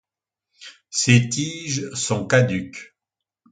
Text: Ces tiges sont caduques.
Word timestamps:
Ces 0.89 1.29
tiges 1.29 1.87
sont 1.93 2.25
caduques. 2.25 2.97